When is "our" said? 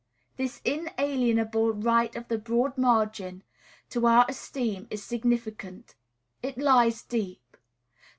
4.07-4.25